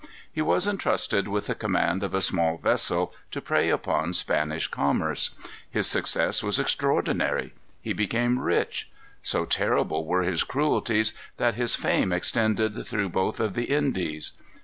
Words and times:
He 0.33 0.41
was 0.41 0.65
intrusted 0.65 1.27
with 1.27 1.45
the 1.45 1.53
command 1.53 2.01
of 2.01 2.15
a 2.15 2.23
small 2.23 2.57
vessel, 2.57 3.13
to 3.29 3.39
prey 3.39 3.69
upon 3.69 4.13
Spanish 4.13 4.67
commerce. 4.67 5.29
His 5.69 5.85
success 5.85 6.41
was 6.41 6.57
extraordinary. 6.57 7.53
He 7.83 7.93
became 7.93 8.39
rich. 8.39 8.89
So 9.21 9.45
terrible 9.45 10.03
were 10.07 10.23
his 10.23 10.41
cruelties, 10.41 11.13
that 11.37 11.53
his 11.53 11.75
fame 11.75 12.11
extended 12.11 12.83
through 12.87 13.09
both 13.09 13.39
of 13.39 13.53
the 13.53 13.65
Indies. 13.65 14.31